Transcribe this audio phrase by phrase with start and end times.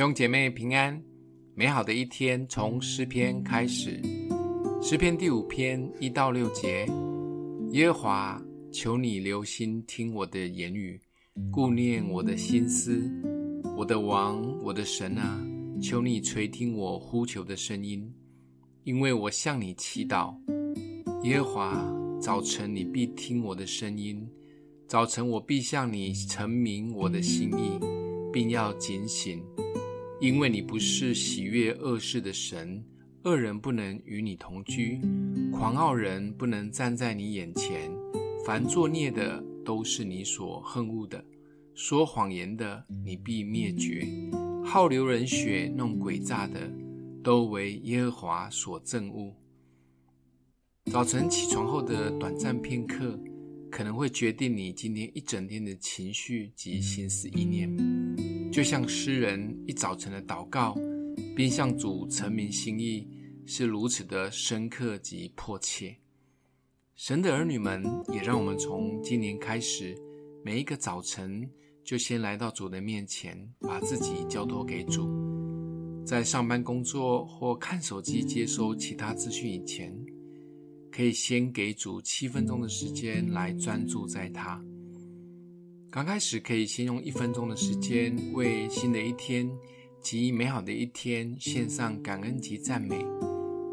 [0.00, 0.98] 兄姐妹平安，
[1.54, 4.00] 美好的一天从诗篇开始。
[4.80, 6.86] 诗篇第五篇一到六节：
[7.72, 8.42] 耶和华，
[8.72, 10.98] 求你留心听我的言语，
[11.52, 12.98] 顾念我的心思。
[13.76, 15.38] 我的王，我的神啊，
[15.82, 18.10] 求你垂听我呼求的声音，
[18.84, 20.34] 因为我向你祈祷。
[21.24, 24.26] 耶和华，早晨你必听我的声音，
[24.88, 27.78] 早晨我必向你陈明我的心意，
[28.32, 29.44] 并要警醒。
[30.20, 32.84] 因为你不是喜悦恶事的神，
[33.22, 35.00] 恶人不能与你同居，
[35.50, 37.90] 狂傲人不能站在你眼前。
[38.44, 41.24] 凡作孽的都是你所恨恶的，
[41.74, 44.06] 说谎言的你必灭绝，
[44.62, 46.70] 好流人血、弄诡诈的，
[47.24, 49.34] 都为耶和华所憎恶。
[50.92, 53.18] 早晨起床后的短暂片刻，
[53.70, 57.74] 可能会决定你今天一整天的情绪及心思意念。
[58.52, 60.76] 就像诗人一早晨的祷告，
[61.36, 63.06] 并向主陈明心意，
[63.46, 65.96] 是如此的深刻及迫切。
[66.96, 69.96] 神的儿女们，也让我们从今年开始，
[70.44, 71.48] 每一个早晨
[71.84, 75.08] 就先来到主的面前，把自己交托给主。
[76.04, 79.96] 在上班工作或看手机接收其他资讯以前，
[80.90, 84.60] 可以先给主七分钟的时间来专注在他。
[85.92, 89.50] 刚开始可以先用一分钟的时间，为新的一天
[90.00, 93.04] 及美好的一天献上感恩及赞美，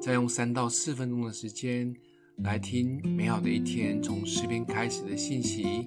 [0.00, 1.94] 再用三到四分钟的时间
[2.38, 5.86] 来听美好的一天从诗篇开始的信息，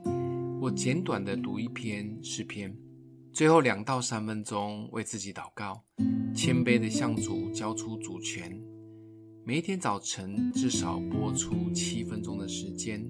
[0.59, 2.71] 或简短的读一篇诗篇，
[3.33, 5.83] 最后两到三分钟为自己祷告，
[6.35, 8.55] 谦卑的向主交出主权。
[9.43, 13.03] 每一天早晨至少播出七分钟的时间。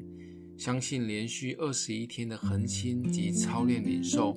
[0.62, 4.32] 相信连续二十一天的恒心及操练领受，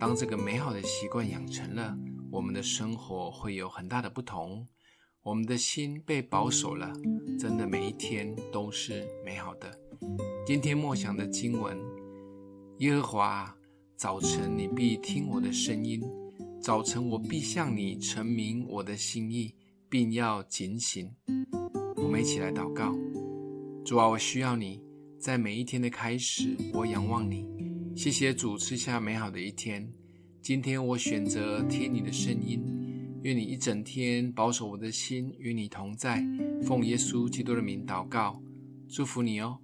[0.00, 1.94] 当这个美好的习惯养成了，
[2.30, 4.66] 我们的生活会有很大的不同。
[5.22, 6.90] 我们的心被保守了，
[7.38, 9.70] 真的每一天都是美好的。
[10.46, 11.76] 今天默想的经文：
[12.78, 13.54] 耶和华，
[13.96, 16.02] 早晨你必听我的声音，
[16.58, 19.54] 早晨我必向你陈明我的心意，
[19.90, 21.14] 并要警醒。
[21.96, 22.94] 我们一起来祷告：
[23.84, 24.87] 主啊，我需要你。
[25.18, 27.44] 在每一天的开始，我仰望你。
[27.96, 29.90] 谢谢主赐下美好的一天。
[30.40, 32.62] 今天我选择听你的声音。
[33.22, 36.24] 愿你一整天保守我的心，与你同在。
[36.62, 38.40] 奉耶稣基督的名祷告，
[38.88, 39.58] 祝福你哦。